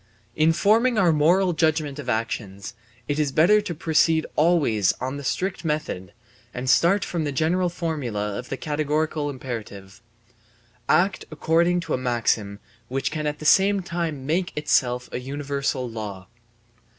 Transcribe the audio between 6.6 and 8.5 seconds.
start from the general formula of